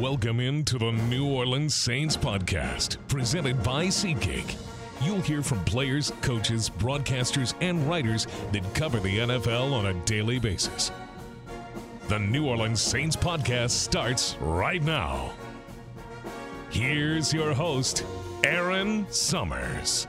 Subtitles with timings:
[0.00, 4.54] Welcome into the New Orleans Saints podcast, presented by SeatGeek.
[5.00, 10.38] You'll hear from players, coaches, broadcasters, and writers that cover the NFL on a daily
[10.38, 10.92] basis.
[12.08, 15.32] The New Orleans Saints podcast starts right now.
[16.68, 18.04] Here's your host,
[18.44, 20.08] Aaron Summers.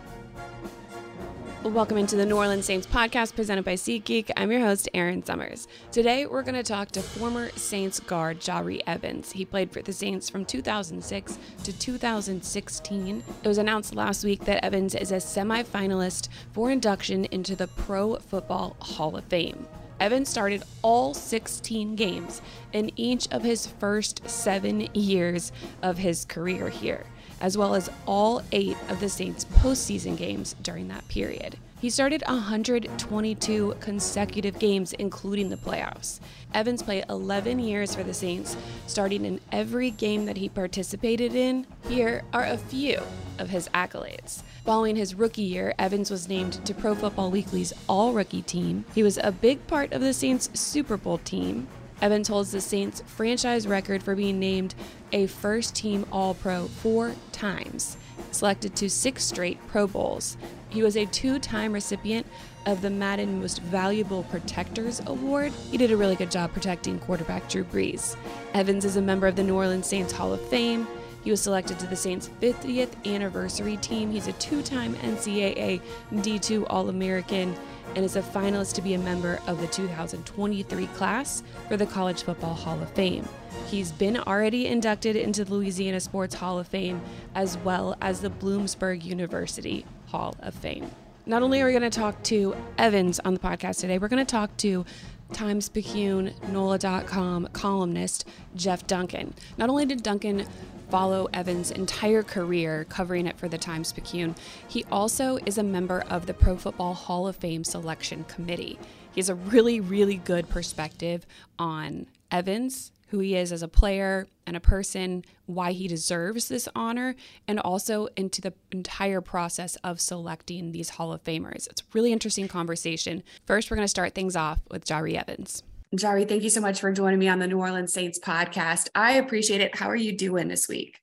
[1.63, 4.29] Welcome into the New Orleans Saints podcast presented by SeatGeek.
[4.37, 5.67] I'm your host, Aaron Summers.
[5.91, 9.31] Today, we're going to talk to former Saints guard Jahri Evans.
[9.31, 13.23] He played for the Saints from 2006 to 2016.
[13.43, 18.17] It was announced last week that Evans is a semifinalist for induction into the Pro
[18.17, 19.67] Football Hall of Fame.
[19.99, 22.39] Evans started all 16 games
[22.71, 25.51] in each of his first seven years
[25.81, 27.03] of his career here
[27.41, 31.57] as well as all eight of the Saints' postseason games during that period.
[31.79, 36.19] He started 122 consecutive games, including the playoffs.
[36.55, 38.57] Evans played 11 years for the Saints,
[38.87, 41.67] starting in every game that he participated in.
[41.87, 42.99] Here are a few
[43.37, 44.41] of his accolades.
[44.65, 48.83] Following his rookie year, Evans was named to Pro Football Weekly's All Rookie team.
[48.95, 51.67] He was a big part of the Saints' Super Bowl team.
[52.01, 54.75] Evans holds the Saints franchise record for being named
[55.11, 57.97] a first team All Pro four times,
[58.31, 60.37] selected to six straight Pro Bowls.
[60.69, 62.27] He was a two time recipient
[62.65, 65.53] of the Madden Most Valuable Protectors Award.
[65.71, 68.15] He did a really good job protecting quarterback Drew Brees.
[68.53, 70.85] Evans is a member of the New Orleans Saints Hall of Fame.
[71.23, 74.11] He was selected to the Saints' 50th anniversary team.
[74.11, 75.81] He's a two time NCAA
[76.13, 77.55] D2 All American
[77.95, 82.23] and is a finalist to be a member of the 2023 class for the College
[82.23, 83.27] Football Hall of Fame.
[83.67, 87.01] He's been already inducted into the Louisiana Sports Hall of Fame
[87.35, 90.91] as well as the Bloomsburg University Hall of Fame.
[91.25, 94.25] Not only are we going to talk to Evans on the podcast today, we're going
[94.25, 94.85] to talk to
[95.33, 99.33] Times NOLA.com columnist Jeff Duncan.
[99.57, 100.47] Not only did Duncan
[100.89, 104.35] follow Evans' entire career covering it for the Times Picayune,
[104.67, 108.79] he also is a member of the Pro Football Hall of Fame Selection Committee.
[109.13, 111.25] He has a really, really good perspective
[111.57, 116.67] on Evans, who he is as a player and a person, why he deserves this
[116.75, 117.15] honor,
[117.47, 121.67] and also into the entire process of selecting these Hall of Famers.
[121.69, 123.23] It's a really interesting conversation.
[123.45, 125.63] First, we're going to start things off with Jahri Evans.
[125.95, 128.89] Jahri, thank you so much for joining me on the New Orleans Saints podcast.
[128.93, 129.75] I appreciate it.
[129.75, 130.99] How are you doing this week?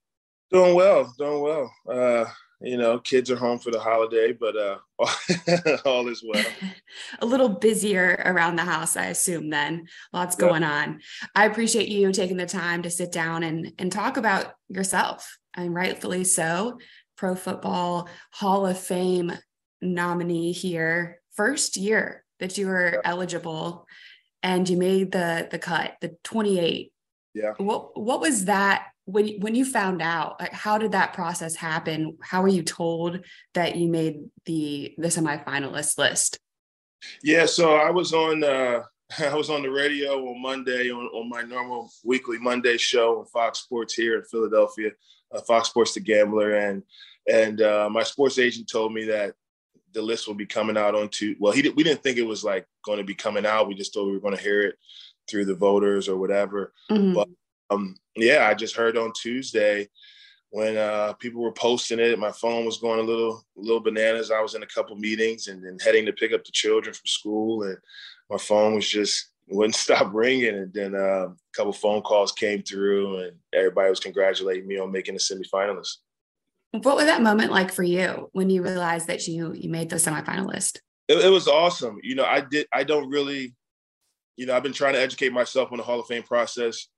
[0.51, 1.75] Doing well, doing well.
[1.89, 2.27] Uh,
[2.61, 4.79] you know, kids are home for the holiday, but uh,
[5.87, 6.45] all is well.
[7.21, 9.49] a little busier around the house, I assume.
[9.49, 11.01] Then lots going on.
[11.35, 15.39] I appreciate you taking the time to sit down and and talk about yourself.
[15.55, 16.79] And rightfully so.
[17.17, 19.33] Pro Football Hall of Fame
[19.81, 23.87] nominee here, first year that you were eligible
[24.45, 26.93] and you made the the cut, the 28.
[27.33, 27.55] Yeah.
[27.57, 30.39] What what was that when when you found out?
[30.39, 32.19] Like how did that process happen?
[32.23, 33.25] How were you told
[33.55, 36.39] that you made the the semifinalist list?
[37.23, 38.83] Yeah, so I was on uh
[39.19, 43.27] I was on the radio on Monday on, on my normal weekly Monday show on
[43.27, 44.91] Fox Sports here in Philadelphia,
[45.33, 46.83] uh, Fox Sports The Gambler, and
[47.27, 49.35] and uh, my sports agent told me that
[49.95, 51.37] the list will be coming out on two.
[51.39, 53.69] Well, he did, we didn't think it was like going to be coming out.
[53.69, 54.77] We just thought we were going to hear it
[55.31, 56.73] through the voters or whatever.
[56.91, 57.15] Mm-hmm.
[57.15, 57.29] But
[57.71, 59.89] um, yeah, I just heard on Tuesday
[60.51, 62.19] when uh, people were posting it.
[62.19, 64.31] My phone was going a little little bananas.
[64.31, 67.07] I was in a couple meetings and then heading to pick up the children from
[67.07, 67.77] school, and
[68.31, 70.55] my phone was just wouldn't stop ringing.
[70.55, 74.93] And then uh, a couple phone calls came through, and everybody was congratulating me on
[74.93, 75.97] making the semifinalists.
[76.83, 79.97] What was that moment like for you when you realized that you you made the
[79.97, 80.81] semifinalist?
[81.07, 81.99] It, it was awesome.
[82.03, 82.67] You know, I did.
[82.73, 83.55] I don't really,
[84.37, 86.89] you know, I've been trying to educate myself on the Hall of Fame process.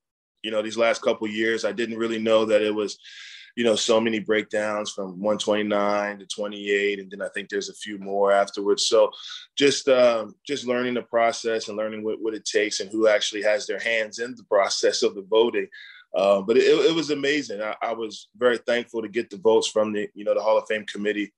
[0.42, 2.98] You know, these last couple years, I didn't really know that it was,
[3.54, 7.74] you know, so many breakdowns from 129 to 28, and then I think there's a
[7.74, 8.86] few more afterwards.
[8.86, 9.10] So,
[9.58, 13.42] just um, just learning the process and learning what, what it takes and who actually
[13.42, 15.68] has their hands in the process of the voting.
[16.16, 17.60] Uh, but it, it, was amazing.
[17.60, 20.56] I, I, was very thankful to get the votes from the, you know, the Hall
[20.56, 21.30] of Fame committee.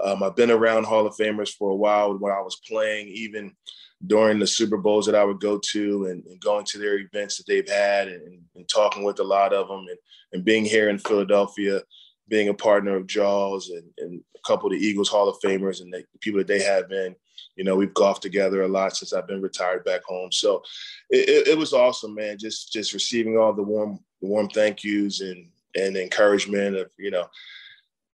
[0.00, 3.52] Um, I've been around Hall of Famers for a while when I was playing, even
[4.06, 7.36] during the Super Bowls that I would go to and, and going to their events
[7.36, 9.98] that they've had and, and, talking with a lot of them and,
[10.32, 11.82] and being here in Philadelphia,
[12.26, 15.82] being a partner of Jaws and, and a couple of the Eagles Hall of Famers
[15.82, 17.14] and the people that they have been.
[17.56, 20.32] You know, we've golfed together a lot since I've been retired back home.
[20.32, 20.62] So
[21.10, 22.38] it, it, it was awesome, man.
[22.38, 27.10] Just just receiving all the warm the warm thank yous and and encouragement of you
[27.10, 27.26] know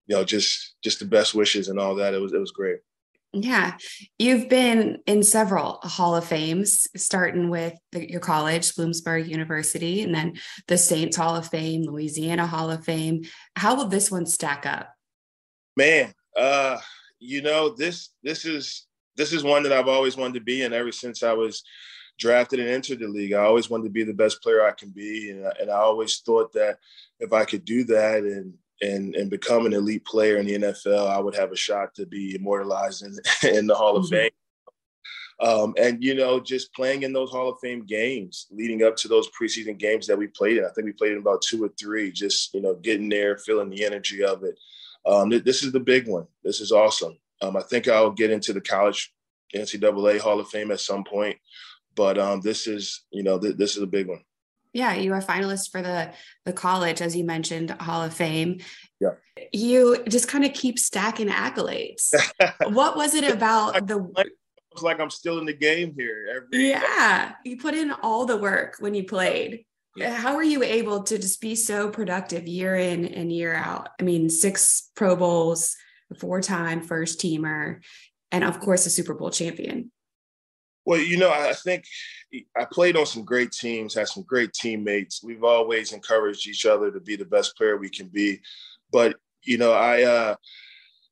[0.08, 2.80] you know just just the best wishes and all that it was it was great
[3.34, 3.76] Yeah,
[4.18, 10.16] you've been in several Hall of Fames, starting with the, your college, Bloomsburg University, and
[10.16, 10.38] then
[10.68, 13.24] the Saints Hall of Fame, Louisiana Hall of Fame.
[13.58, 14.88] How will this one stack up?
[15.76, 16.78] Man, uh,
[17.20, 18.88] you know this this is
[19.18, 21.62] this is one that I've always wanted to be in ever since I was
[22.18, 23.34] drafted and entered the league.
[23.34, 26.18] I always wanted to be the best player I can be, and, and I always
[26.20, 26.80] thought that
[27.20, 31.08] if I could do that and and and become an elite player in the NFL,
[31.08, 33.18] I would have a shot to be immortalized in,
[33.56, 34.16] in the Hall of mm-hmm.
[34.16, 34.32] Fame.
[35.42, 39.08] Um, and you know, just playing in those Hall of Fame games leading up to
[39.08, 40.66] those preseason games that we played in.
[40.66, 42.12] I think we played in about two or three.
[42.12, 44.58] Just you know, getting there, feeling the energy of it.
[45.06, 46.26] Um, this is the big one.
[46.44, 47.18] This is awesome.
[47.42, 49.14] Um, I think I'll get into the college
[49.54, 51.38] NCAA Hall of Fame at some point,
[51.96, 54.22] but um, this is you know th- this is a big one.
[54.74, 56.12] Yeah, you are finalist for the
[56.46, 58.60] the college, as you mentioned, Hall of Fame.
[59.00, 59.12] Yeah.
[59.54, 62.14] You just kind of keep stacking accolades.
[62.68, 64.06] what was it about the
[64.76, 66.28] it's like I'm still in the game here.
[66.36, 69.64] Every yeah, you put in all the work when you played.
[69.96, 70.14] Yeah.
[70.14, 73.88] How were you able to just be so productive year in and year out?
[73.98, 75.78] I mean, six Pro Bowls,
[76.20, 77.82] four time first teamer,
[78.34, 79.92] and of course, a Super Bowl champion.
[80.86, 81.86] Well, you know, I think
[82.56, 85.24] I played on some great teams, had some great teammates.
[85.24, 88.40] We've always encouraged each other to be the best player we can be.
[88.92, 90.36] But, you know, I, uh,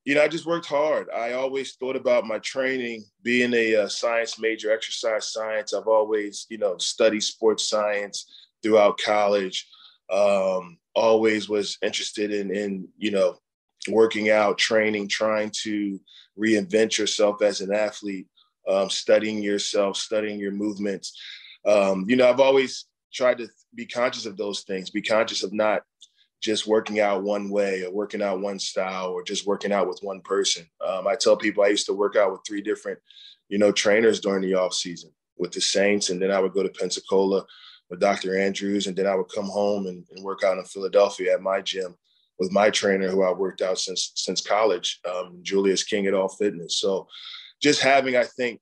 [0.05, 1.09] you know, I just worked hard.
[1.09, 5.73] I always thought about my training, being a, uh, science major, exercise science.
[5.73, 8.31] I've always, you know, studied sports science
[8.61, 9.67] throughout college.
[10.11, 13.39] Um, always was interested in, in, you know,
[13.89, 15.99] working out, training, trying to
[16.37, 18.27] reinvent yourself as an athlete
[18.67, 21.19] um, studying yourself, studying your movements.
[21.65, 25.53] Um, you know, I've always tried to be conscious of those things, be conscious of
[25.53, 25.83] not
[26.41, 29.99] just working out one way or working out one style or just working out with
[30.01, 30.65] one person.
[30.85, 32.99] Um, I tell people I used to work out with three different,
[33.47, 36.61] you know, trainers during the off season with the Saints, and then I would go
[36.61, 37.45] to Pensacola
[37.89, 38.37] with Dr.
[38.37, 41.61] Andrews, and then I would come home and, and work out in Philadelphia at my
[41.61, 41.95] gym
[42.39, 46.29] with my trainer who I worked out since since college, um, Julius King at All
[46.29, 46.77] Fitness.
[46.77, 47.07] So
[47.63, 48.59] just having, I think,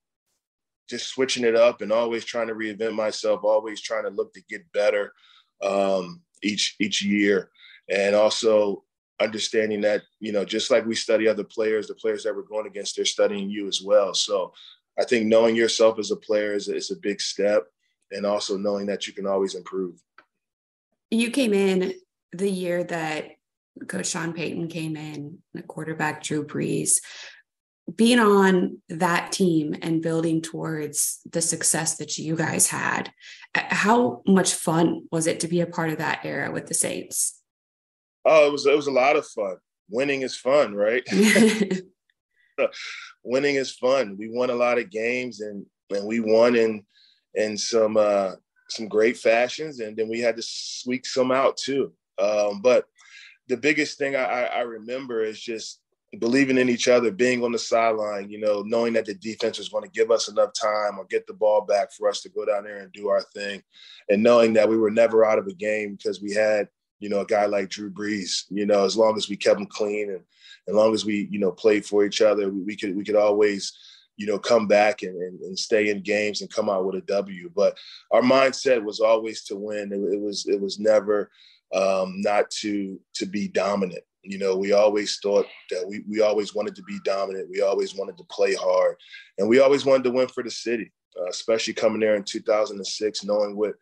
[0.88, 4.44] just switching it up and always trying to reinvent myself, always trying to look to
[4.48, 5.14] get better
[5.62, 7.50] um, each each year,
[7.90, 8.84] and also
[9.20, 12.68] understanding that you know just like we study other players, the players that we're going
[12.68, 14.14] against, they're studying you as well.
[14.14, 14.54] So
[15.00, 17.64] I think knowing yourself as a player is, is a big step,
[18.12, 19.96] and also knowing that you can always improve.
[21.10, 21.94] You came in
[22.34, 23.32] the year that
[23.88, 27.00] Coach Sean Payton came in, the quarterback Drew Brees
[27.96, 33.12] being on that team and building towards the success that you guys had,
[33.56, 37.40] how much fun was it to be a part of that era with the Saints?
[38.24, 39.58] Oh, it was it was a lot of fun.
[39.90, 41.04] Winning is fun, right?
[43.24, 44.16] Winning is fun.
[44.18, 46.86] We won a lot of games and and we won in
[47.34, 48.34] in some uh
[48.70, 51.94] some great fashions and then we had to squeak some out too.
[52.20, 52.86] Um, but
[53.48, 55.81] the biggest thing I, I remember is just
[56.20, 59.70] believing in each other, being on the sideline, you know, knowing that the defense was
[59.70, 62.46] going to give us enough time or get the ball back for us to go
[62.46, 63.64] down there and do our thing,
[64.10, 66.68] and knowing that we were never out of a game because we had,
[67.00, 68.44] you know, a guy like Drew Brees.
[68.50, 70.22] You know, as long as we kept him clean and
[70.68, 73.16] as long as we, you know, played for each other, we, we could we could
[73.16, 73.72] always,
[74.18, 77.02] you know, come back and, and, and, stay in games and come out with a
[77.02, 77.50] W.
[77.56, 77.78] But
[78.12, 79.94] our mindset was always to win.
[79.94, 81.32] It, it was it was never
[81.74, 86.54] um, not to to be dominant you know, we always thought that we, we always
[86.54, 87.50] wanted to be dominant.
[87.50, 88.96] We always wanted to play hard.
[89.38, 93.24] And we always wanted to win for the city, uh, especially coming there in 2006,
[93.24, 93.74] knowing what,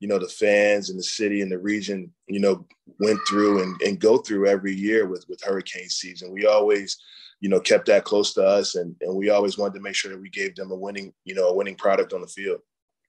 [0.00, 2.66] you know, the fans and the city and the region, you know,
[3.00, 6.32] went through and, and go through every year with, with hurricane season.
[6.32, 6.98] We always,
[7.40, 8.74] you know, kept that close to us.
[8.74, 11.34] And, and we always wanted to make sure that we gave them a winning, you
[11.34, 12.60] know, a winning product on the field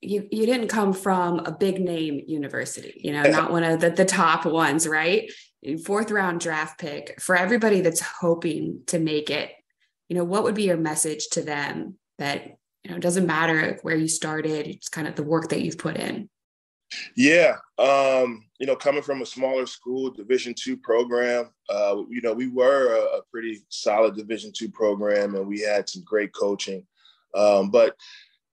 [0.05, 3.89] you you didn't come from a big name university, you know, not one of the,
[3.89, 5.31] the top ones, right?
[5.85, 9.51] Fourth round draft pick for everybody that's hoping to make it
[10.09, 12.45] you know what would be your message to them that
[12.83, 15.77] you know it doesn't matter where you started it's kind of the work that you've
[15.77, 16.29] put in
[17.15, 22.33] yeah um you know coming from a smaller school division two program uh you know
[22.33, 26.85] we were a, a pretty solid division two program and we had some great coaching
[27.35, 27.95] um but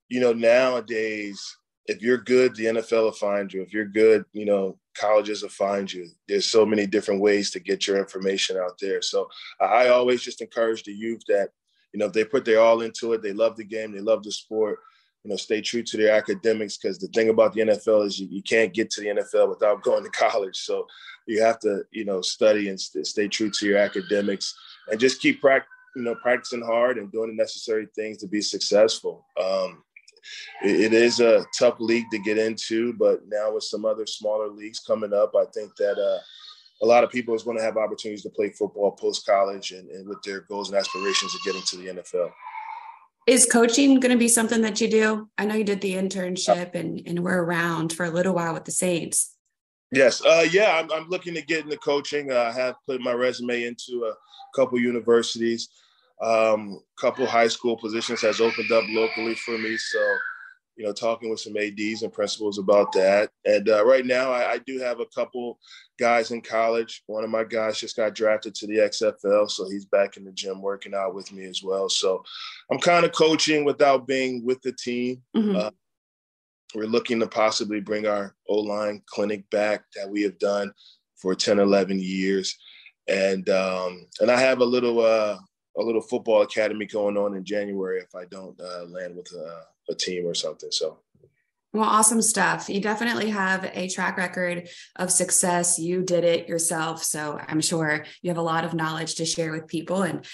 [0.08, 1.56] you know nowadays
[1.90, 3.62] if you're good, the NFL will find you.
[3.62, 6.08] If you're good, you know, colleges will find you.
[6.28, 9.00] There's so many different ways to get your information out there.
[9.02, 9.28] So
[9.60, 11.50] I always just encourage the youth that,
[11.92, 14.22] you know, if they put their all into it, they love the game, they love
[14.22, 14.78] the sport,
[15.24, 16.76] you know, stay true to their academics.
[16.76, 19.82] Because the thing about the NFL is you, you can't get to the NFL without
[19.88, 20.56] going to college.
[20.56, 20.86] So
[21.26, 24.54] you have to, you know, study and st- stay true to your academics
[24.90, 28.40] and just keep practice you know, practicing hard and doing the necessary things to be
[28.40, 29.26] successful.
[29.40, 29.82] Um,
[30.62, 34.80] it, is a tough league to get into, but now with some other smaller leagues
[34.80, 36.18] coming up, I think that uh,
[36.82, 39.88] a lot of people is going to have opportunities to play football post college and,
[39.90, 42.30] and with their goals and aspirations of getting to the NFL.
[43.26, 45.28] Is coaching going to be something that you do?
[45.36, 48.64] I know you did the internship and, and we're around for a little while with
[48.64, 49.36] the Saints.
[49.92, 50.24] Yes.
[50.24, 52.32] Uh, yeah, I'm, I'm, looking to get into coaching.
[52.32, 54.14] Uh, I have put my resume into a
[54.56, 55.68] couple universities.
[56.22, 59.76] A um, couple high school positions has opened up locally for me.
[59.76, 59.98] So,
[60.76, 63.30] you know, talking with some ADs and principals about that.
[63.44, 65.58] And uh, right now, I, I, do have a couple
[65.98, 67.02] guys in college.
[67.06, 70.32] One of my guys just got drafted to the XFL, so he's back in the
[70.32, 71.88] gym working out with me as well.
[71.88, 72.22] So,
[72.70, 75.22] I'm kind of coaching without being with the team.
[75.36, 75.56] Mm-hmm.
[75.56, 75.70] Uh,
[76.74, 80.72] we're looking to possibly bring our O line clinic back that we have done
[81.20, 82.56] for 10, 11 years.
[83.08, 85.36] And um, and I have a little uh,
[85.80, 89.62] a little football academy going on in January if I don't uh, land with a,
[89.90, 90.70] a team or something.
[90.70, 90.98] So
[91.72, 92.68] well, awesome stuff.
[92.68, 95.78] You definitely have a track record of success.
[95.78, 97.04] You did it yourself.
[97.04, 100.02] So I'm sure you have a lot of knowledge to share with people.
[100.02, 100.26] And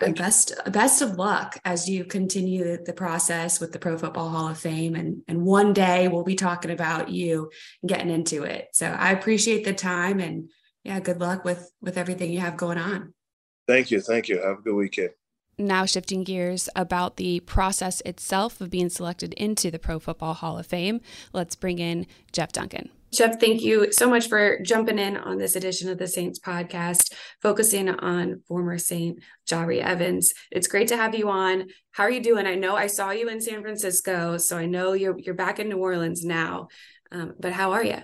[0.00, 4.48] and best best of luck as you continue the process with the Pro Football Hall
[4.48, 7.50] of Fame, and and one day we'll be talking about you
[7.84, 8.68] getting into it.
[8.72, 10.50] So I appreciate the time, and
[10.84, 13.12] yeah, good luck with with everything you have going on.
[13.66, 14.40] Thank you, thank you.
[14.42, 15.10] Have a good weekend.
[15.58, 20.58] Now shifting gears about the process itself of being selected into the Pro Football Hall
[20.58, 21.00] of Fame,
[21.32, 22.90] let's bring in Jeff Duncan.
[23.12, 27.12] Jeff, thank you so much for jumping in on this edition of the Saints podcast,
[27.42, 30.32] focusing on former Saint Jahri Evans.
[30.50, 31.66] It's great to have you on.
[31.90, 32.46] How are you doing?
[32.46, 35.68] I know I saw you in San Francisco, so I know you're you're back in
[35.68, 36.68] New Orleans now.
[37.10, 37.98] Um, but how are you?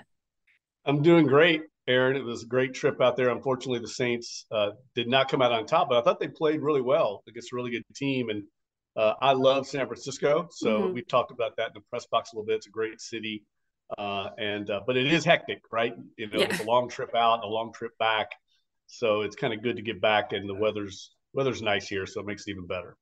[0.85, 2.17] I'm doing great, Aaron.
[2.17, 3.31] It was a great trip out there.
[3.31, 6.61] Unfortunately, the Saints uh, did not come out on top, but I thought they played
[6.61, 8.29] really well against a really good team.
[8.29, 8.45] And
[8.97, 10.95] uh, I love San Francisco, so mm-hmm.
[10.95, 12.57] we talked about that in the press box a little bit.
[12.57, 13.45] It's a great city.
[13.97, 15.95] Uh, and uh, but it is hectic, right?
[16.17, 16.47] You know, yeah.
[16.51, 18.33] it's a long trip out and a long trip back,
[18.87, 22.21] so it's kind of good to get back, and the weather's weather's nice here, so
[22.21, 22.97] it makes it even better.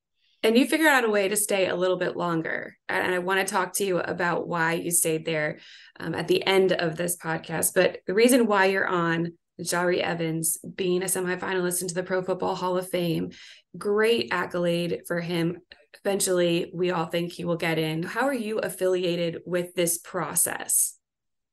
[0.47, 3.41] And you figured out a way to stay a little bit longer, and I want
[3.41, 5.59] to talk to you about why you stayed there
[5.99, 7.75] um, at the end of this podcast.
[7.75, 12.55] But the reason why you're on Jahri Evans being a semifinalist into the Pro Football
[12.55, 13.33] Hall of Fame,
[13.77, 15.59] great accolade for him
[16.05, 18.05] eventually we all think he will get in.
[18.05, 20.97] How are you affiliated with this process?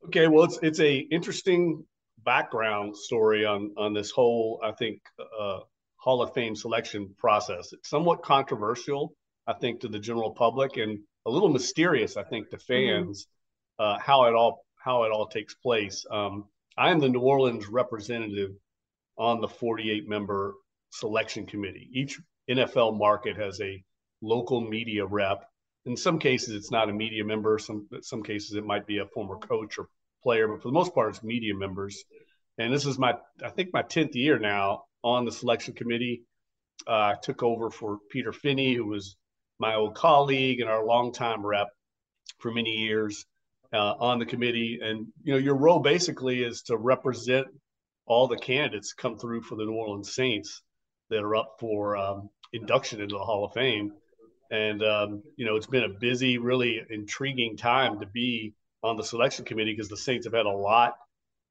[0.06, 1.84] Okay, well, it's it's a interesting
[2.24, 5.62] background story on on this whole, I think, uh,
[6.04, 7.72] Hall of Fame selection process.
[7.72, 9.16] It's somewhat controversial,
[9.48, 12.74] I think, to the general public, and a little mysterious, I think, to mm-hmm.
[12.74, 13.28] fans
[13.80, 13.96] mm-hmm.
[13.96, 16.06] uh, how it all how it all takes place.
[16.12, 16.44] Um,
[16.78, 18.52] I am the New Orleans representative
[19.18, 20.56] on the 48 member
[20.92, 21.88] selection committee.
[21.94, 22.20] Each
[22.50, 23.82] NFL market has a
[24.22, 25.46] local media rep.
[25.86, 27.58] In some cases, it's not a media member.
[27.60, 29.88] Some some cases, it might be a former coach or
[30.22, 32.04] player, but for the most part, it's media members.
[32.58, 36.24] And this is my, I think, my tenth year now on the selection committee.
[36.88, 39.16] Uh, took over for Peter Finney, who was
[39.60, 41.68] my old colleague and our longtime rep
[42.40, 43.26] for many years
[43.72, 44.80] uh, on the committee.
[44.82, 47.48] And you know, your role basically is to represent
[48.06, 50.62] all the candidates come through for the New Orleans Saints
[51.10, 53.94] that are up for um, induction into the Hall of Fame.
[54.52, 59.04] And, um, you know, it's been a busy, really intriguing time to be on the
[59.04, 60.96] selection committee because the Saints have had a lot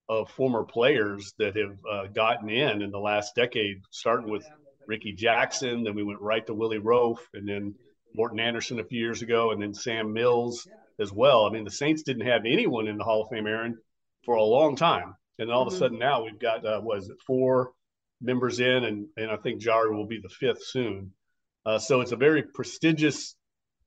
[0.09, 4.45] of former players that have uh, gotten in in the last decade, starting with
[4.87, 5.85] Rickey Jackson.
[5.85, 7.75] Then we went right to Willie Roaf and then
[8.15, 10.67] Morten Andersen a few years ago, and then Sam Mills
[11.01, 11.47] as well.
[11.47, 13.79] I mean, the Saints didn't have anyone in the Hall of Fame, Aaron,
[14.25, 15.15] for a long time.
[15.39, 15.69] And all mm-hmm.
[15.69, 15.85] of a mm-hmm.
[15.85, 17.73] sudden now we've got, uh, was it four
[18.21, 21.13] members in, and, and I think Jahri will be the fifth soon.
[21.65, 23.35] Uh, so it's a very prestigious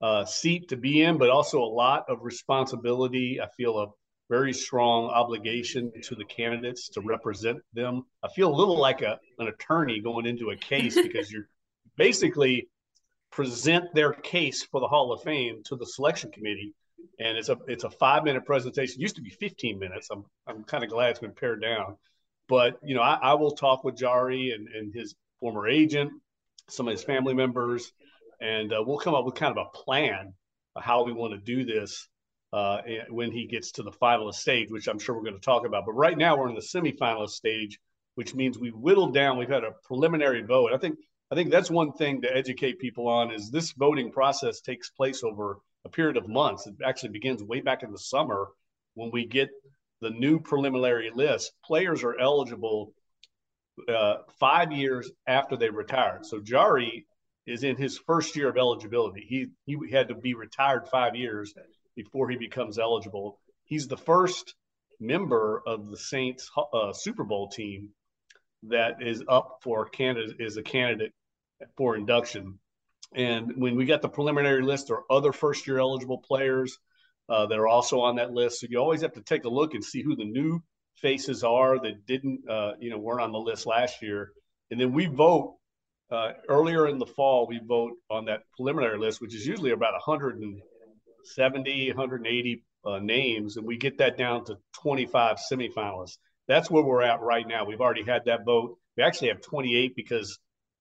[0.02, 3.40] uh, seat to be in, but also a lot of responsibility.
[3.42, 3.88] I feel a
[4.29, 8.03] very strong obligation to the candidates to represent them.
[8.24, 11.48] I feel a little like a, an attorney going into a case because you're
[11.98, 12.70] basically
[13.32, 16.74] present their case for the Hall of Fame to the selection committee.
[17.20, 19.00] And it's a it's a five minute presentation.
[19.00, 20.10] It used to be 15 minutes.
[20.12, 21.98] I'm I'm kind of glad it's been pared down.
[22.48, 26.12] But you know, I, I will talk with Jahri and, and his former agent
[26.70, 27.91] some of his family members,
[28.41, 30.34] and uh, we'll come up with kind of a plan
[30.75, 32.08] of how we want to do this
[32.56, 35.66] uh, when he gets to the finalist stage, which I'm sure we're going to talk
[35.66, 35.86] about.
[35.86, 37.78] But right now we're in the semifinalist stage,
[38.16, 39.38] which means we whittled down.
[39.38, 40.72] We've had a preliminary vote.
[40.74, 40.98] I think
[41.30, 45.22] I think that's one thing to educate people on is this voting process takes place
[45.22, 46.66] over a period of months.
[46.66, 48.48] It actually begins way back in the summer
[48.94, 49.50] when we get
[50.00, 51.52] the new preliminary list.
[51.66, 52.94] Players are eligible
[53.90, 56.26] uh, five years after they retired.
[56.26, 57.04] So Jahri
[57.46, 59.26] is in his first year of eligibility.
[59.28, 61.54] He he had to be retired five years
[61.96, 63.40] before he becomes eligible.
[63.66, 64.56] He's the first
[65.00, 67.90] member of the Saints uh, Super Bowl team
[68.64, 71.14] that is up for candidate is a candidate
[71.78, 72.60] for induction.
[73.14, 76.78] And when we got the preliminary list, there are other first year eligible players
[77.30, 78.60] uh, that are also on that list.
[78.60, 80.62] So you always have to take a look and see who the new
[80.96, 84.32] faces are that didn't, uh, you know, weren't on the list last year.
[84.72, 85.58] And then we vote
[86.12, 87.48] uh, earlier in the fall.
[87.48, 89.94] We vote on that preliminary list, which is usually about
[91.25, 96.17] 170, 180 uh, names, and we get that down to 25 semifinalists.
[96.48, 97.65] That's where we're at right now.
[97.65, 98.77] We've already had that vote.
[98.96, 100.38] We actually have 28 because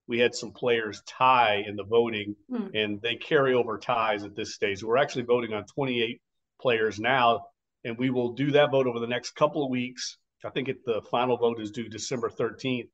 [0.07, 2.67] we had some players tie in the voting, hmm.
[2.73, 4.83] and they carry over ties at this stage.
[4.83, 6.21] We're actually voting on 28
[6.61, 7.45] players now,
[7.83, 10.17] and we will do that vote over the next couple of weeks.
[10.45, 12.89] I think it, the final vote is due December 13th,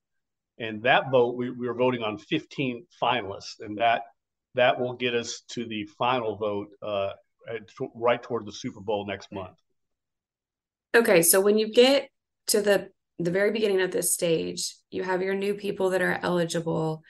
[0.58, 4.04] and that vote we, we are voting on 15 finalists, and that
[4.56, 7.12] that will get us to the final vote uh,
[7.50, 9.58] Uh, right toward the Super Bowl next month.
[10.96, 12.10] Okay, so when you get
[12.48, 16.20] to the the very beginning of this stage, you have your new people that are
[16.24, 17.04] eligible.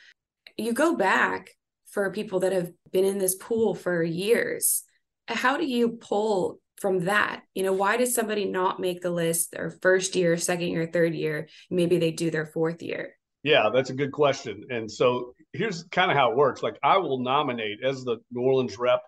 [0.58, 1.52] You go back
[1.92, 4.84] for people that have been in this pool for years.
[5.28, 7.44] How do you pull from that?
[7.54, 11.16] You know, why does somebody not make the list their first year, second year, third
[11.16, 11.48] year?
[11.70, 13.16] Maybe they do their fourth year.
[13.44, 14.66] Yeah, that's a good question.
[14.70, 16.62] And so here's kind of how it works.
[16.62, 19.02] Like I will nominate as the New Orleans rep,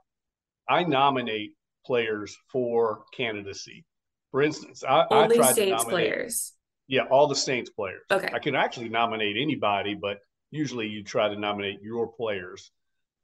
[0.67, 1.53] I nominate
[1.85, 3.85] players for candidacy.
[4.31, 6.53] For instance, I, only I Saints players.
[6.87, 8.01] Yeah, all the Saints players.
[8.11, 8.29] Okay.
[8.33, 10.19] I can actually nominate anybody, but
[10.51, 12.71] usually you try to nominate your players.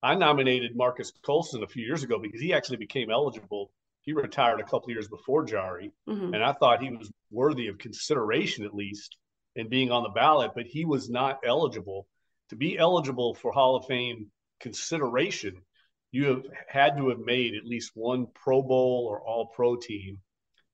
[0.02, 3.72] I nominated Marques Colston a few years ago because he actually became eligible.
[4.02, 6.34] He retired a couple years before Jahri, mm-hmm.
[6.34, 9.18] and I thought he was worthy of consideration at least
[9.56, 12.08] in being on the ballot, but he was not eligible.
[12.50, 15.62] To be eligible for Hall of Fame consideration,
[16.12, 20.20] you have had to have made at least one Pro Bowl or All Pro team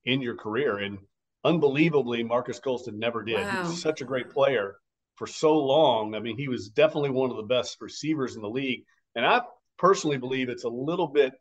[0.06, 0.78] in your career.
[0.78, 1.00] And
[1.44, 3.40] unbelievably, Marques Colston never did.
[3.40, 3.52] Wow.
[3.52, 4.76] He was such a great player
[5.16, 6.16] for so long.
[6.16, 8.84] I mean, he was definitely one of the best receivers in the league.
[9.16, 9.42] And I
[9.78, 11.34] personally believe it's a little bit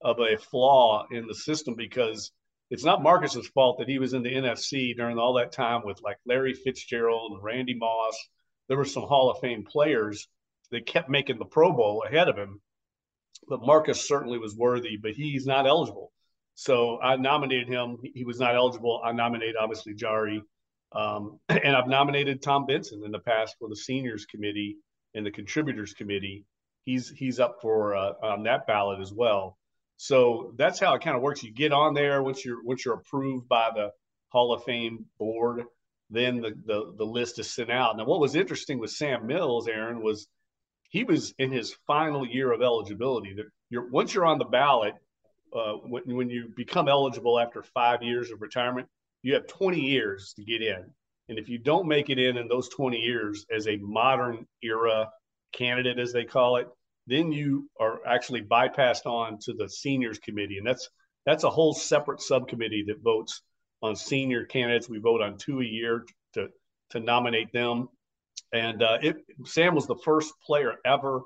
[0.00, 2.32] of a flaw in the system because
[2.70, 6.00] it's not Marques's fault that he was in the NFC during all that time with
[6.02, 8.16] like Larry Fitzgerald and Randy Moss.
[8.68, 10.28] There were some Hall of Fame players
[10.70, 12.60] that kept making the Pro Bowl ahead of him.
[13.48, 16.12] But Marques certainly was worthy, but he's not eligible.
[16.54, 17.98] So I nominated him.
[18.14, 19.00] He was not eligible.
[19.04, 20.42] I nominate obviously Jahri,
[20.92, 24.76] um, and I've nominated Tom Benson in the past for the seniors committee
[25.14, 26.44] and the contributors committee.
[26.84, 29.58] He's he's up for uh, on that ballot as well.
[29.96, 31.42] So that's how it kind of works.
[31.42, 33.90] You get on there once you're once you're approved by the
[34.30, 35.62] Hall of Fame board,
[36.10, 37.96] then the the, the list is sent out.
[37.96, 40.26] Now, what was interesting with Sam Mills, Aaron, was
[40.92, 43.34] he was in his final year of eligibility.
[43.70, 44.94] You're once you're on the ballot,
[45.54, 48.88] uh, when, when you become eligible after five years of retirement,
[49.22, 50.84] you have 20 years to get in.
[51.30, 55.08] And if you don't make it in in those 20 years as a modern era
[55.54, 56.68] candidate, as they call it,
[57.06, 60.58] then you are actually bypassed on to the seniors committee.
[60.58, 60.90] And that's
[61.24, 63.40] that's a whole separate subcommittee that votes
[63.80, 64.90] on senior candidates.
[64.90, 66.48] We vote on two a year to
[66.90, 67.88] to nominate them.
[68.52, 71.22] And uh, it, Sam was the first player ever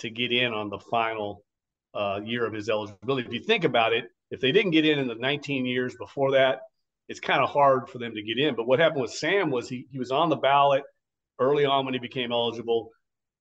[0.00, 1.44] to get in on the final
[1.94, 3.26] uh, year of his eligibility.
[3.26, 6.32] If you think about it, if they didn't get in in the 19 years before
[6.32, 6.60] that,
[7.08, 8.56] it's kind of hard for them to get in.
[8.56, 10.82] But what happened with Sam was he, he was on the ballot
[11.38, 12.90] early on when he became eligible,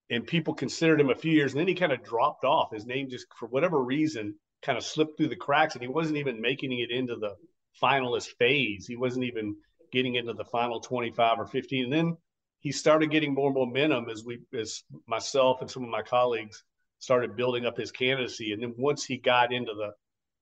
[0.10, 2.74] and people considered him a few years, and then he kind of dropped off.
[2.74, 6.18] His name just, for whatever reason, kind of slipped through the cracks, and he wasn't
[6.18, 7.36] even making it into the
[7.82, 8.86] finalist phase.
[8.86, 9.56] He wasn't even
[9.92, 11.86] getting into the final 25 or 15.
[11.86, 12.18] And then
[12.64, 16.64] he started getting more momentum as we, as myself and some of my colleagues
[16.98, 18.54] started building up his candidacy.
[18.54, 19.92] And then once he got into the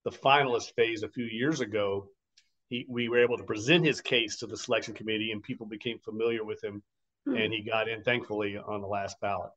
[0.03, 2.07] the finalist phase a few years ago,
[2.69, 5.99] he, we were able to present his case to the selection committee, and people became
[5.99, 6.81] familiar with him,
[7.27, 7.35] hmm.
[7.35, 9.51] and he got in thankfully on the last ballot.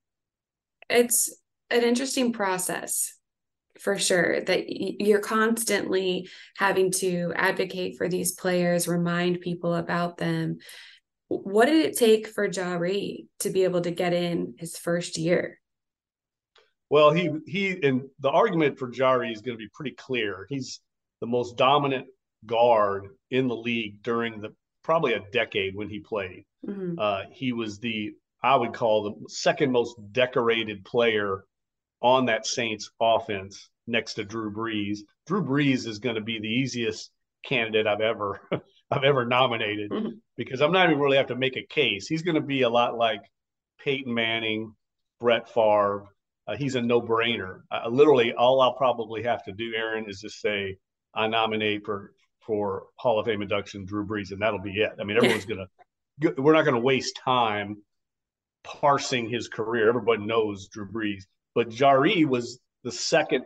[0.91, 1.35] It's
[1.71, 3.15] an interesting process
[3.79, 10.59] for sure that you're constantly having to advocate for these players remind people about them
[11.43, 15.59] what did it take for Jahri to be able to get in his first year
[16.91, 20.47] well, he he and the argument for Jahri is going to be pretty clear.
[20.49, 20.81] He's
[21.21, 22.07] the most dominant
[22.47, 26.45] guard in the league during the probably a decade when he played.
[26.65, 26.99] Mm-hmm.
[26.99, 31.45] Uh, he was the I would call the second most decorated player
[32.01, 34.99] on that Saints offense next to Drew Brees.
[35.27, 37.11] Drew Brees is going to be the easiest
[37.45, 38.41] candidate I've ever
[38.91, 40.09] I've ever nominated mm-hmm.
[40.37, 42.07] because I'm not even really have to make a case.
[42.07, 43.23] He's going to be a lot like
[43.83, 44.75] Peyton Manning,
[45.21, 46.05] Brett Favre.
[46.47, 47.63] Uh, he's a no-brainer.
[47.71, 50.77] Uh, literally, all I'll probably have to do, Aaron, is just say
[51.15, 52.13] I nominate for
[52.47, 54.93] for Hall of Fame induction Drew Brees, and that'll be it.
[55.01, 55.67] I mean, everyone's gonna
[56.37, 57.83] we're not going to waste time
[58.63, 59.89] parsing his career.
[59.89, 63.45] Everybody knows Drew Brees, but Jahri was the second,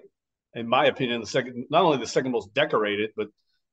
[0.55, 3.29] in my opinion, the second not only the second most decorated, but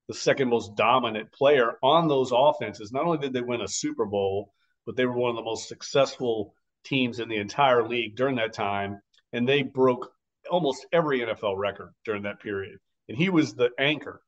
[0.07, 2.91] the second most dominant player on those offenses.
[2.91, 4.53] Not only did they win a Super Bowl,
[4.85, 8.53] but they were one of the most successful teams in the entire league during that
[8.53, 9.01] time,
[9.33, 10.11] and they broke
[10.49, 12.77] almost every NFL record during that period.
[13.09, 14.21] And he was the anchor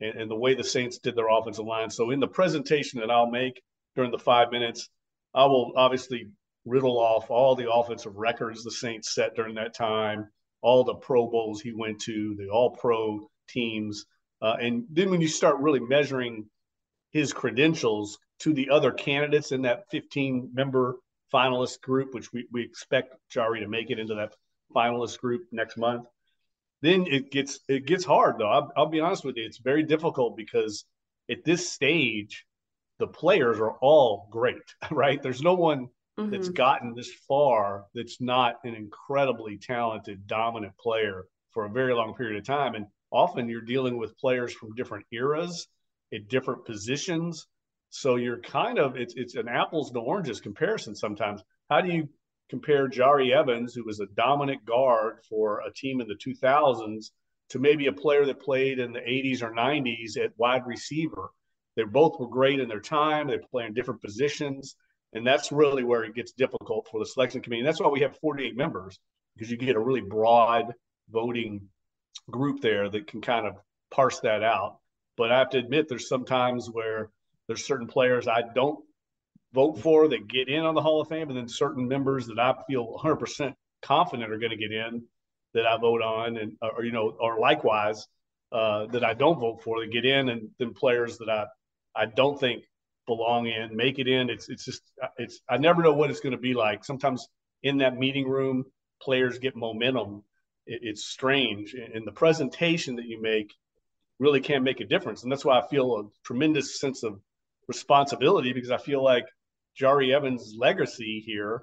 [0.00, 1.90] and, the way the Saints did their offensive line.
[1.90, 3.62] So in the presentation that I'll make
[3.94, 4.88] during the five minutes,
[5.34, 6.28] I will obviously
[6.64, 10.28] riddle off all the offensive records the Saints set during that time,
[10.62, 14.06] all the Pro Bowls he went to, the All Pro teams,
[14.42, 16.48] uh, and then when you start really measuring
[17.10, 20.96] his credentials to the other candidates in that 15 member
[21.32, 24.34] finalist group, which we, we expect Jahri to make it into that
[24.74, 26.06] finalist group next month,
[26.82, 28.48] then it gets it gets hard though.
[28.48, 30.84] I'll, I'll be honest with you, it's very difficult because
[31.30, 32.46] at this stage,
[32.98, 34.56] the players are all great,
[34.90, 35.22] right?
[35.22, 36.30] There's no one mm-hmm.
[36.30, 42.14] that's gotten this far that's not an incredibly talented, dominant player for a very long
[42.14, 42.74] period of time.
[42.74, 45.66] And often you're dealing with players from different eras
[46.12, 47.46] at different positions.
[47.90, 51.42] So you're kind of it's it's an apples to oranges comparison sometimes.
[51.68, 52.08] How do you
[52.48, 57.10] compare Jahri Evans, who was a dominant guard for a team in the 2000s,
[57.50, 61.30] to maybe a player that played in the 80s or 90s at wide receiver?
[61.76, 63.28] They both were great in their time.
[63.28, 64.76] They play in different positions.
[65.12, 67.60] And that's really where it gets difficult for the selection committee.
[67.60, 68.98] And that's why we have 48 members,
[69.34, 70.72] because you get a really broad
[71.08, 71.68] voting
[72.30, 73.56] group there that can kind of
[73.90, 74.78] parse that out.
[75.16, 77.10] But I have to admit, there's sometimes where
[77.46, 78.84] there's certain players I don't
[79.52, 82.38] vote for that get in on the Hall of Fame, and then certain members that
[82.38, 85.02] I feel 100% confident are going to get in
[85.54, 88.06] that I vote on, and or you know, or likewise
[88.52, 91.46] uh, that I don't vote for that get in, and then players that I
[91.94, 92.64] I don't think
[93.06, 94.30] belong in make it in.
[94.30, 94.82] It's it's just
[95.18, 96.84] it's I never know what it's going to be like.
[96.84, 97.26] Sometimes
[97.62, 98.64] in that meeting room,
[99.02, 100.22] players get momentum
[100.66, 101.74] it, it's strange.
[101.74, 103.52] And the presentation that you make
[104.18, 105.22] really can't make a difference.
[105.22, 107.20] And that's why I feel a tremendous sense of
[107.68, 109.24] responsibility because I feel like
[109.80, 111.62] Jahri Evans' legacy here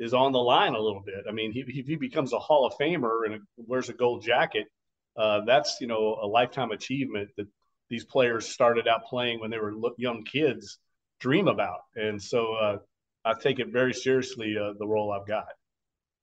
[0.00, 1.24] is on the line a little bit.
[1.28, 4.66] I mean, he, he becomes a Hall of Famer and wears a gold jacket,
[5.16, 7.46] uh, that's you know a lifetime achievement that
[7.88, 10.78] these players started out playing when they were young kids
[11.20, 11.80] dream about.
[11.94, 12.78] And so uh,
[13.24, 15.46] I take it very seriously uh, the role I've got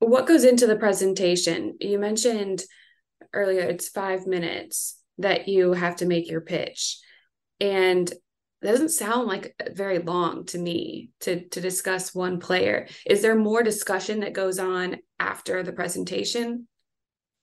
[0.08, 1.76] what goes into the presentation?
[1.80, 2.62] You mentioned
[3.32, 6.98] earlier it's five minutes that you have to make your pitch.
[7.60, 8.12] And
[8.62, 12.86] that doesn't sound like very long to me to to discuss one player.
[13.06, 16.68] Is there more discussion that goes on after the presentation?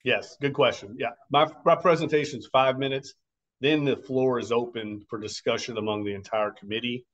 [0.03, 0.95] Yes, good question.
[0.97, 3.13] Yeah, my my presentation is five minutes.
[3.59, 7.05] Then the floor is open for discussion among the entire committee.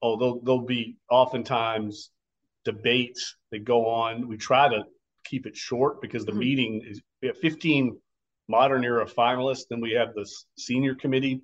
[0.00, 2.10] Although there'll be oftentimes
[2.64, 4.28] debates that go on.
[4.28, 4.84] We try to
[5.24, 6.40] keep it short because the mm-hmm.
[6.40, 7.98] meeting is we have 15
[8.48, 9.64] modern era finalists.
[9.68, 11.42] Then we have the senior committee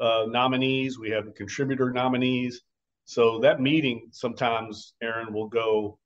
[0.00, 0.98] uh, nominees.
[0.98, 2.62] We have the contributor nominees.
[3.04, 5.98] So that meeting sometimes, Aaron, will go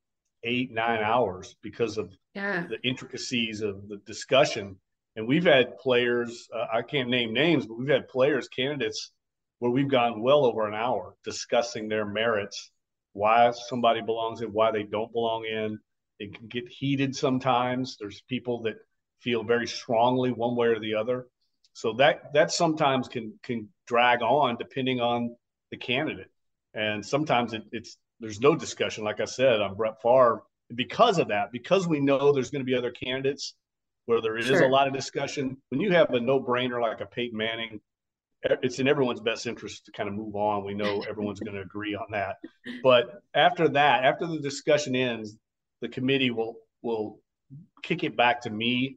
[0.45, 2.67] eight, nine hours because of yeah.
[2.69, 4.77] the intricacies of the discussion.
[5.17, 9.13] And we've had players, uh, I can't name names, but we've had players, candidates,
[9.59, 12.72] where we've gone well over an hour discussing their merits
[13.13, 15.79] why somebody belongs in, why they don't belong in.
[16.19, 17.97] It can get heated sometimes.
[17.99, 18.77] There's people that
[19.21, 21.27] feel very strongly one way or the other.
[21.75, 25.37] So that that sometimes can can drag on depending on
[25.71, 26.31] the candidate.
[26.75, 30.43] And sometimes it, it's there's no discussion, like I said, on Brett Favre.
[30.75, 33.55] Because of that, because we know there's going to be other candidates
[34.07, 34.63] where there is sure.
[34.63, 35.59] a lot of discussion.
[35.69, 37.81] When you have a no-brainer like a Peyton Manning,
[38.45, 40.65] it's in everyone's best interest to kind of move on.
[40.65, 42.37] We know everyone's going to agree on that.
[42.83, 45.37] But after that, after the discussion ends,
[45.81, 47.21] the committee will will
[47.83, 48.97] kick it back to me,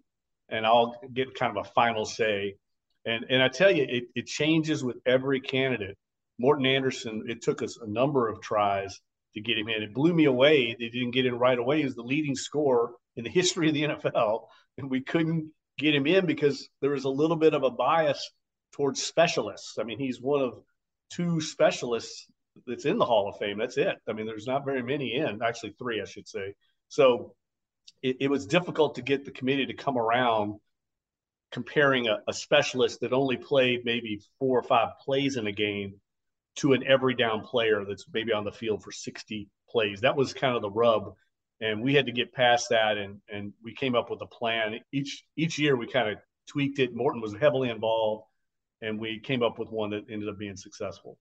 [0.50, 2.56] and I'll get kind of a final say.
[3.06, 5.98] And and I tell you, it, it changes with every candidate.
[6.38, 9.00] Morten Andersen, it took us a number of tries
[9.36, 9.84] to get him in.
[9.84, 10.76] It blew me away.
[10.78, 11.80] They didn't get in right away.
[11.80, 15.96] He was the leading scorer in the history of the NFL, and we couldn't get
[15.96, 18.32] him in because there was a little bit of a bias
[18.76, 19.78] towards specialists.
[19.80, 20.60] I mean, he's one of
[21.10, 22.28] two specialists
[22.68, 23.58] that's in the Hall of Fame.
[23.58, 23.96] That's it.
[24.08, 26.56] I mean, there's not very many in, actually three, I should say.
[26.90, 27.36] So
[28.04, 30.60] it, it was difficult to get the committee to come around
[31.54, 35.94] comparing a, a specialist that only played maybe four or five plays in a game
[36.58, 40.02] to an every down player that's maybe on the field for 60 plays.
[40.02, 41.14] That was kind of the rub.
[41.62, 44.78] And we had to get past that and and we came up with a plan.
[44.92, 46.18] Each each year we kind of
[46.50, 46.94] tweaked it.
[46.94, 48.26] Morten was heavily involved
[48.82, 51.18] and we came up with one that ended up being successful.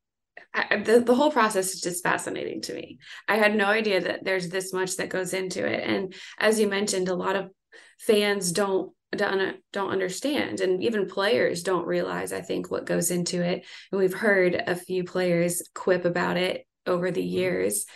[0.52, 2.98] I, the, the whole process is just fascinating to me.
[3.28, 5.88] I had no idea that there's this much that goes into it.
[5.88, 7.50] And as you mentioned, a lot of
[7.98, 13.42] fans don't don't don't understand and even players don't realize i think what goes into
[13.42, 17.36] it and we've heard a few players quip about it over the mm-hmm.
[17.36, 17.86] years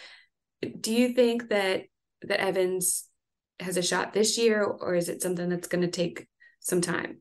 [0.81, 1.83] do you think that
[2.23, 3.09] that evans
[3.59, 6.29] has a shot this year or is it something that's going to take
[6.61, 7.21] some time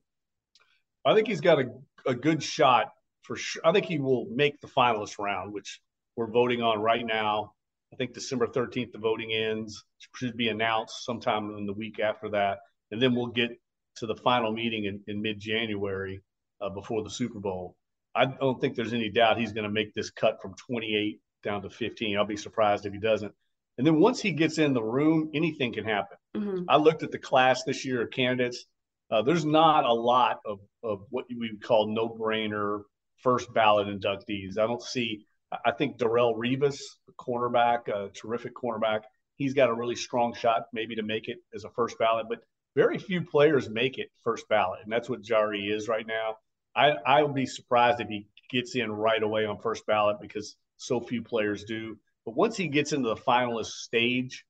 [1.04, 1.65] i think he's got a,
[2.05, 2.91] a good shot
[3.23, 5.79] for sure i think he will make the finalist round which
[6.15, 7.51] we're voting on right now
[7.93, 9.83] i think december 13th the voting ends
[10.15, 12.60] should be announced sometime in the week after that
[12.91, 13.51] and then we'll get
[13.97, 16.21] to the final meeting in, in mid January
[16.62, 17.75] uh, before the Super Bowl.
[18.15, 21.62] I don't think there's any doubt he's going to make this cut from 28 down
[21.62, 22.17] to 15.
[22.17, 23.33] I'll be surprised if he doesn't.
[23.77, 26.17] And then once he gets in the room, anything can happen.
[26.36, 26.63] Mm-hmm.
[26.67, 28.65] I looked at the class this year of candidates.
[29.10, 32.82] Uh, there's not a lot of, of what we would call no brainer
[33.17, 34.58] first ballot inductees.
[34.58, 35.26] I don't see,
[35.65, 39.02] I think Darrelle Revis, the cornerback, a terrific cornerback,
[39.38, 42.26] he's got a really strong shot maybe to make it as a first ballot.
[42.30, 42.39] But
[42.76, 46.36] very few players make it first ballot, and that's what Jahri is right now.
[46.76, 50.56] I I would be surprised if he gets in right away on first ballot because
[50.78, 51.98] so few players do.
[52.26, 54.46] But once he gets into the finalist stage,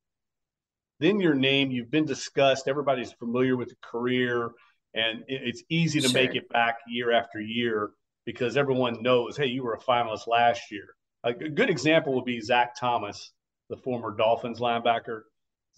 [0.99, 2.67] then your name you've been discussed.
[2.67, 4.51] Everybody's familiar with the career,
[4.93, 6.21] and it's easy to sure.
[6.21, 7.91] make it back year after year
[8.25, 10.87] because everyone knows, hey, you were a finalist last year.
[11.23, 13.31] A good example would be Zach Thomas,
[13.69, 15.21] the former Dolphins linebacker.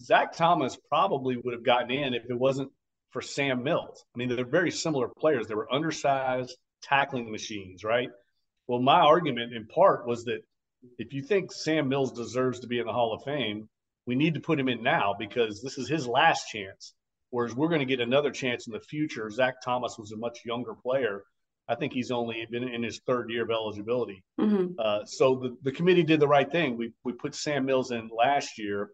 [0.02, 2.70] Zach Thomas probably would have gotten in if it wasn't
[3.10, 4.04] for Sam Mills.
[4.14, 5.46] I mean, they're very similar players.
[5.46, 8.08] They were undersized tackling machines, right?
[8.66, 10.40] Well, my argument in part was that
[10.98, 13.68] if you think Sam Mills deserves to be in the Hall of Fame,
[14.10, 16.94] we need to put him in now because this is his last chance.
[17.30, 19.30] Whereas we're going to get another chance in the future.
[19.30, 21.22] Zach Thomas was a much younger player.
[21.68, 24.24] I think he's only been in his third year of eligibility.
[24.40, 24.72] Mm-hmm.
[24.76, 26.76] Uh, so the, the committee did the right thing.
[26.76, 28.90] We, we put Sam Mills in last year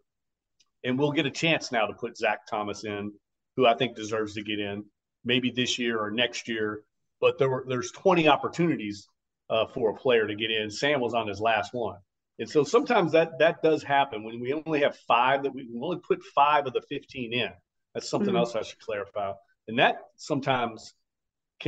[0.83, 3.11] and we'll get a chance now to put Zach Thomas in,
[3.55, 4.85] who I think deserves to get in,
[5.25, 6.83] maybe this year or next year.
[7.19, 9.07] But there were there's 20 opportunities
[9.49, 10.69] uh, for a player to get in.
[10.69, 11.97] Sam was on his last one,
[12.39, 15.79] and so sometimes that that does happen when we only have five that we, we
[15.81, 17.49] only put five of the 15 in.
[17.93, 18.37] That's something mm-hmm.
[18.37, 19.33] else I should clarify,
[19.67, 20.93] and that sometimes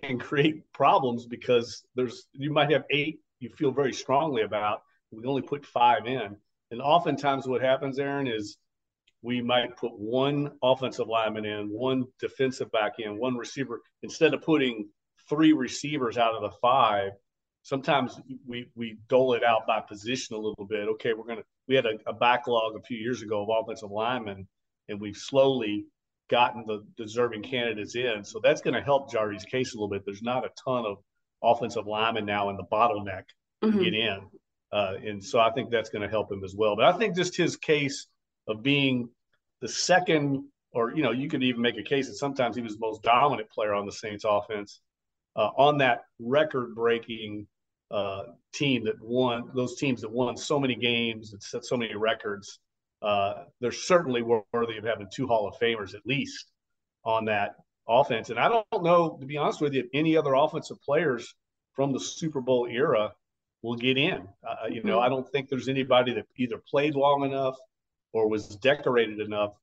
[0.03, 4.83] can create problems because there's you might have eight you feel very strongly about.
[5.11, 6.35] We only put five in,
[6.71, 8.57] and oftentimes what happens, Aaron, is
[9.21, 14.41] we might put one offensive lineman in, one defensive back in, one receiver instead of
[14.41, 14.89] putting
[15.27, 17.11] three receivers out of the five.
[17.69, 20.87] Sometimes we we dole it out by position a little bit.
[20.87, 24.47] Okay, we're gonna we had a, a backlog a few years ago of offensive linemen,
[24.87, 25.85] and we've slowly
[26.31, 28.23] gotten the deserving candidates in.
[28.23, 30.01] So that's going to help Jahri's case a little bit.
[30.03, 30.97] There's not a ton of
[31.43, 33.25] offensive linemen now in the bottleneck
[33.63, 33.77] mm-hmm.
[33.77, 34.19] to get in.
[34.71, 36.75] Uh, and so I think that's going to help him as well.
[36.75, 38.07] But I think just his case
[38.47, 39.09] of being
[39.61, 42.73] the second, or you know, you could even make a case that sometimes he was
[42.73, 44.81] the most dominant player on the Saints offense
[45.35, 47.45] uh, on that record-breaking
[47.91, 48.23] uh,
[48.53, 52.59] team that won those teams that won so many games and set so many records.
[53.01, 56.51] Uh, they're certainly worthy of having two Hall of Famers at least
[57.03, 57.55] on that
[57.87, 58.29] offense.
[58.29, 61.33] And I don't know, to be honest with you, if any other offensive players
[61.73, 63.13] from the Super Bowl era
[63.61, 64.27] will get in.
[64.47, 67.55] Uh, you know, I don't think there's anybody that either played long enough
[68.13, 69.53] or was decorated enough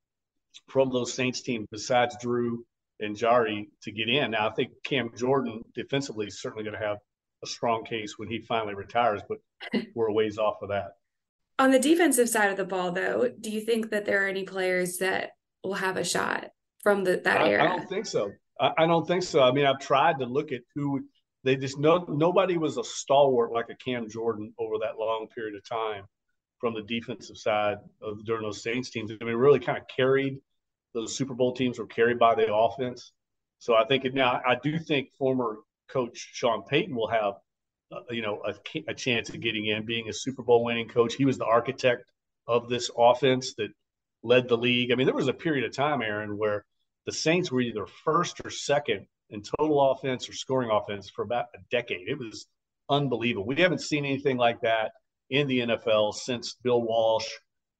[0.69, 2.65] from those Saints team besides Drew
[3.01, 4.31] and Jahri to get in.
[4.31, 6.99] Now I think Cam Jordan defensively is certainly going to have
[7.43, 9.39] a strong case when he finally retires, but
[9.95, 10.93] we're a ways off of that.
[11.59, 14.45] On the defensive side of the ball, though, do you think that there are any
[14.45, 15.31] players that
[15.65, 16.51] will have a shot
[16.83, 17.65] from the, that I, era?
[17.65, 18.31] I don't think so.
[18.61, 19.43] I, I, don't think so.
[19.43, 21.05] I mean, I've tried to look at who
[21.45, 25.55] they just no nobody was a stalwart like a Cam Jordan over that long period
[25.55, 26.05] of time
[26.59, 29.13] from the defensive side of during those Saints teams.
[29.21, 30.39] I mean, really kind of carried
[30.93, 33.13] those Super Bowl teams were carried by the offense.
[33.59, 37.35] So I think it, now I do think former coach Sean Payton will have,
[37.93, 38.55] uh, you know, a,
[38.89, 41.15] a chance of getting in, being a Super Bowl winning coach.
[41.15, 42.11] He was the architect
[42.47, 43.69] of this offense that
[44.23, 44.93] led the league.
[44.93, 46.65] I mean, there was a period of time, Aaron, where
[47.07, 51.47] the Saints were either first or second in total offense or scoring offense for about
[51.55, 52.09] a decade.
[52.09, 52.47] It was
[52.89, 53.47] unbelievable.
[53.47, 54.93] We haven't seen anything like that
[55.31, 57.29] in the NFL since Bill Walsh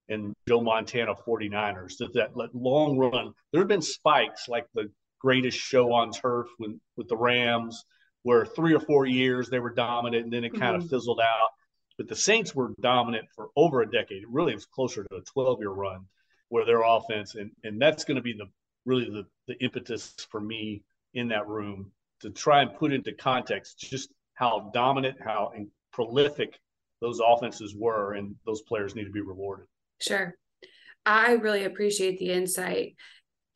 [0.09, 1.97] and Joe Montana 49ers.
[1.99, 4.91] That, that long run, there have been spikes like the
[5.21, 7.85] greatest show on turf with, with the Rams,
[8.27, 10.83] where three or four years they were dominant and then it kind mm-hmm.
[10.83, 11.51] of fizzled out.
[11.97, 14.25] But the Saints were dominant for over a decade.
[14.25, 16.07] It really was closer to a 12 year run
[16.49, 18.47] where their offense, and, and that's going to be the
[18.85, 20.83] really the, the impetus for me
[21.15, 25.53] in that room to try and put into context just how dominant, how
[25.93, 26.59] prolific
[27.01, 29.67] those offenses were, and those players need to be rewarded.
[30.01, 30.35] Sure.
[31.05, 32.97] I really appreciate the insight.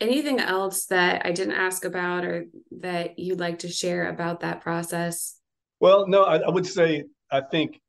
[0.00, 2.46] Anything else that I didn't ask about or
[2.80, 5.36] that you'd like to share about that process?
[5.78, 7.80] Well, no, I, I would say I think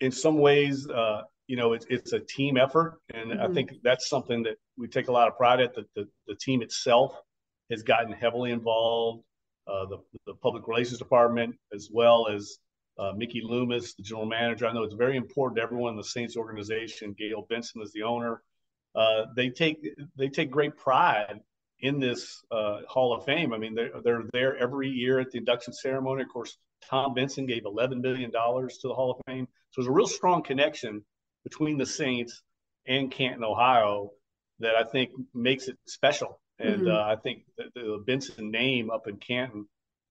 [0.00, 3.00] in some ways, uh, you know, it's, it's a team effort.
[3.14, 3.42] And mm-hmm.
[3.42, 5.74] I think that's something that we take a lot of pride at.
[5.74, 7.14] The, the, the team itself
[7.70, 9.22] has gotten heavily involved,
[9.66, 12.58] uh, the, the public relations department, as well as
[12.98, 14.66] uh, Mickey Loomis, the general manager.
[14.66, 17.14] I know it's very important to everyone in the Saints organization.
[17.18, 18.42] Gayle Benson is the owner.
[18.94, 19.78] Uh, they take
[20.16, 21.40] they take great pride
[21.82, 23.52] in this uh, Hall of Fame.
[23.52, 26.22] I mean, they're, they're there every year at the induction ceremony.
[26.22, 26.56] Of course,
[26.88, 29.46] Tom Benson gave $11 million to the Hall of Fame.
[29.70, 31.04] So there's a real strong connection
[31.44, 32.42] between the Saints
[32.86, 34.10] and Canton, Ohio,
[34.58, 36.40] that I think makes it special.
[36.58, 36.88] And mm-hmm.
[36.88, 39.66] uh, I think the Benson name up in Canton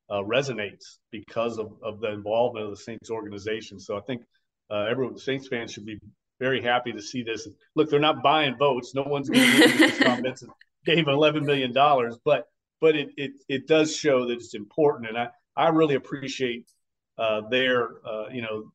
[0.09, 3.79] uh, resonates because of, of the involvement of the Saints organization.
[3.79, 4.23] So I think
[4.71, 5.99] uh, everyone, Saints fans should be
[6.39, 7.47] very happy to see this.
[7.75, 8.95] Look, they're not buying votes.
[8.95, 10.49] No one's going to Tom Benson
[10.85, 11.73] gave $11 million,
[12.25, 12.47] but
[12.81, 15.09] but it, it it does show that it's important.
[15.09, 16.69] And I, I really appreciate
[17.17, 18.71] uh, their, uh, you know,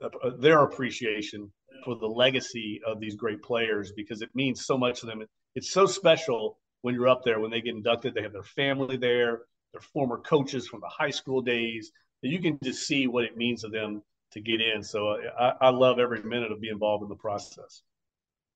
[0.00, 1.50] uh, their appreciation
[1.84, 5.24] for the legacy of these great players because it means so much to them.
[5.54, 8.14] It's so special when you're up there when they get inducted.
[8.14, 9.42] They have their family there,
[9.72, 11.90] their former coaches from the high school days.
[12.22, 14.82] You can just see what it means to them to get in.
[14.82, 17.82] So I, I love every minute of being involved in the process.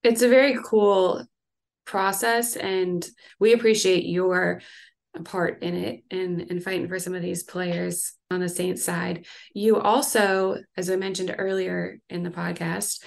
[0.03, 1.27] It's a very cool
[1.85, 3.07] process, and
[3.39, 4.61] we appreciate your
[5.25, 9.27] part in it and and fighting for some of these players on the Saints side.
[9.55, 13.03] You also, as I mentioned earlier in the podcast,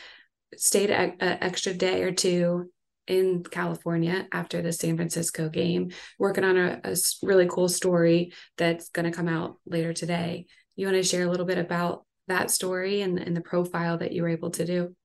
[0.55, 2.71] stayed an extra day or two
[3.07, 8.89] in California after the San Francisco game, working on a, a really cool story that's
[8.89, 10.45] going to come out later today.
[10.75, 14.11] You want to share a little bit about that story and, and the profile that
[14.11, 14.95] you were able to do?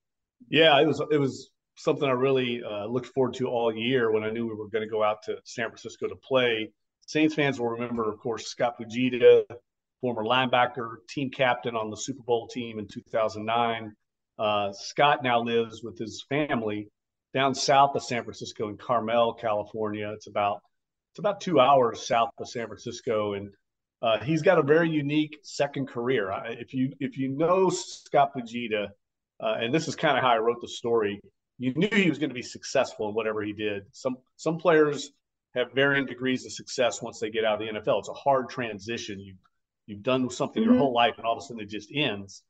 [0.49, 4.23] Yeah, it was it was something I really uh, looked forward to all year when
[4.23, 6.71] I knew we were going to go out to San Francisco to play.
[7.07, 9.45] Saints fans will remember, of course, Scott Fujita,
[10.01, 13.93] former linebacker, team captain on the Super Bowl team in 2009.
[14.39, 16.89] Uh, Scott now lives with his family
[17.35, 20.11] down south of San Francisco in Carmel, California.
[20.15, 20.61] It's about
[21.13, 23.51] it's about two hours south of San Francisco, and
[24.01, 26.33] uh, he's got a very unique second career.
[26.47, 28.89] If you if you know Scott Fujita,
[29.41, 31.21] uh, and this is kind of how I wrote the story,
[31.61, 33.85] you knew he was going to be successful in whatever he did.
[33.93, 35.13] Some some players
[35.55, 38.01] have varying degrees of success once they get out of the NFL.
[38.01, 39.21] It's a hard transition.
[39.21, 39.35] You
[39.87, 40.73] you've done something mm-hmm.
[40.73, 42.43] your whole life, and all of a sudden it just ends.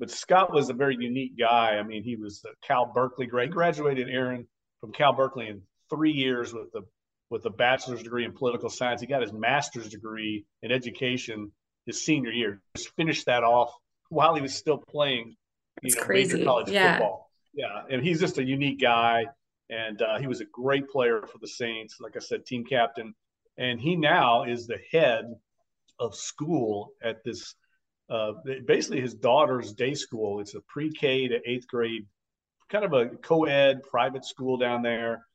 [0.00, 1.76] But Scott was a very unique guy.
[1.78, 4.46] I mean, he was a Cal Berkeley grad, graduated Aaron
[4.80, 6.82] from Cal Berkeley in three years with the
[7.30, 9.00] with a bachelor's degree in political science.
[9.00, 11.52] He got his master's degree in education
[11.86, 12.60] his senior year.
[12.76, 13.72] Just finished that off
[14.08, 15.36] while he was still playing,
[15.82, 16.34] you know, crazy.
[16.34, 16.98] major college yeah.
[16.98, 17.27] football.
[17.58, 19.24] Yeah, and he's just a unique guy
[19.70, 21.96] and uh, he was a great player for the Saints.
[22.00, 23.14] Like I said, team captain,
[23.58, 25.24] and he now is the head
[25.98, 27.54] of school at this.
[28.08, 28.32] Uh,
[28.66, 30.40] basically, his daughter's day school.
[30.40, 32.06] It's a pre-K to eighth grade,
[32.70, 35.26] kind of a co-ed private school down there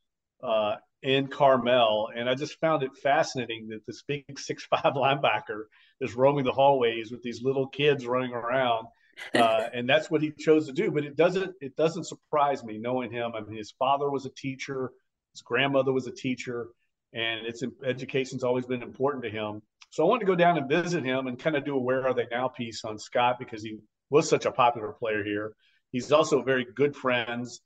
[0.42, 2.10] uh, in Carmel.
[2.16, 5.66] And I just found it fascinating that this big six-five linebacker
[6.02, 8.88] is roaming the hallways with these little kids running around
[9.34, 10.92] uh, and that's what he chose to do.
[10.92, 13.34] But it doesn't it doesn't surprise me knowing him.
[13.36, 14.92] I mean, his father was a teacher,
[15.34, 16.68] his grandmother was a teacher,
[17.14, 19.62] and it's education's always been important to him.
[19.90, 22.08] So I wanted to go down and visit him and kind of do a "Where
[22.08, 23.78] Are They Now" piece on Scott because he
[24.10, 25.54] was such a popular player here.
[25.92, 27.62] He's also very good friends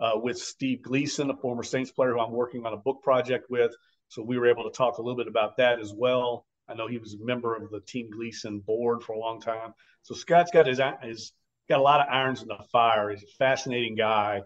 [0.00, 3.46] uh, with Steve Gleason, a former Saints player who I'm working on a book project
[3.48, 3.72] with.
[4.08, 6.46] So we were able to talk a little bit about that as well.
[6.68, 9.72] I know he was a member of the Team Gleason board for a long time.
[10.02, 11.32] So Scott's got his, his
[11.68, 13.10] got a lot of irons in the fire.
[13.10, 14.42] He's a fascinating guy,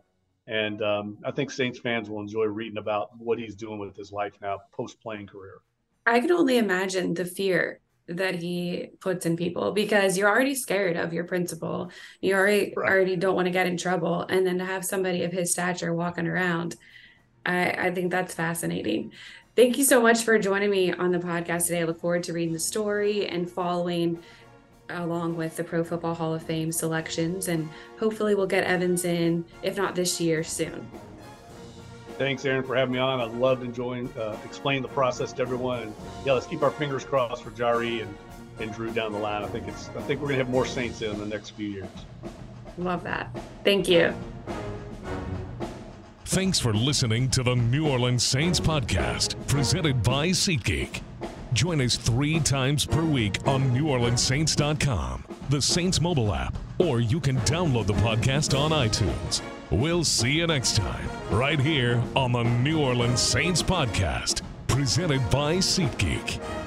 [0.47, 4.13] and um, I think Saints fans will enjoy reading about what he's doing with his
[4.13, 5.61] life now, post playing career.
[6.07, 10.97] I can only imagine the fear that he puts in people because you're already scared
[10.97, 11.91] of your principal.
[12.21, 12.91] You already right.
[12.91, 15.95] already don't want to get in trouble, and then to have somebody of his stature
[15.95, 16.77] walking around,
[17.47, 19.13] I, I think that's fascinating.
[19.55, 21.81] Thank you so much for joining me on the podcast today.
[21.81, 24.19] I look forward to reading the story and following
[24.89, 27.49] along with the Pro Football Hall of Fame selections.
[27.49, 30.89] And hopefully, we'll get Evans in, if not this year, soon.
[32.17, 33.21] Thanks, Aaron, for having me on.
[33.21, 35.83] I loved enjoying uh, explaining the process to everyone.
[35.83, 35.95] And
[36.25, 38.17] yeah, let's keep our fingers crossed for Jahri and,
[38.59, 39.43] and Drew down the line.
[39.43, 41.89] I think it's I think we're gonna have more Saints in the next few years.
[42.79, 43.37] Love that.
[43.65, 44.15] Thank you.
[46.33, 51.03] Thanks for listening to the New Orleans Saints podcast, presented by SeatGeek.
[51.53, 57.37] Join us three times per week on NewOrleansSaints.com, the Saints mobile app, or you can
[57.41, 59.43] download the podcast on iTunes.
[59.71, 65.57] We'll see you next time, right here on the New Orleans Saints podcast, presented by
[65.57, 66.62] SeatGeek.